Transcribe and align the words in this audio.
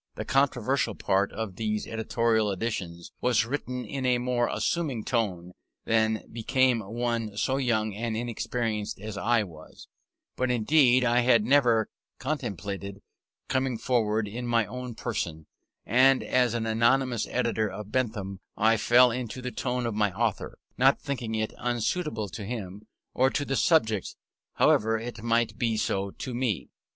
The 0.15 0.25
controversial 0.25 0.95
part 0.95 1.31
of 1.31 1.57
these 1.57 1.85
editorial 1.85 2.49
additions 2.49 3.11
was 3.21 3.45
written 3.45 3.85
in 3.85 4.03
a 4.03 4.17
more 4.17 4.49
assuming 4.51 5.03
tone 5.05 5.51
than 5.85 6.23
became 6.31 6.79
one 6.79 7.37
so 7.37 7.57
young 7.57 7.93
and 7.93 8.17
inexperienced 8.17 8.99
as 8.99 9.15
I 9.15 9.43
was: 9.43 9.87
but 10.35 10.49
indeed 10.49 11.03
I 11.03 11.19
had 11.19 11.45
never 11.45 11.87
contemplated 12.17 13.03
coming 13.47 13.77
forward 13.77 14.27
in 14.27 14.47
my 14.47 14.65
own 14.65 14.95
person; 14.95 15.45
and 15.85 16.23
as 16.23 16.55
an 16.55 16.65
anonymous 16.65 17.27
editor 17.27 17.69
of 17.69 17.91
Bentham 17.91 18.39
I 18.57 18.77
fell 18.77 19.11
into 19.11 19.39
the 19.39 19.51
tone 19.51 19.85
of 19.85 19.93
my 19.93 20.11
author, 20.13 20.57
not 20.79 20.99
thinking 20.99 21.35
it 21.35 21.53
unsuitable 21.59 22.27
to 22.29 22.43
him 22.43 22.87
or 23.13 23.29
to 23.29 23.45
the 23.45 23.55
subject, 23.55 24.15
however 24.53 24.97
it 24.97 25.21
might 25.21 25.59
be 25.59 25.77
so 25.77 26.09
to 26.09 26.33
me. 26.33 26.71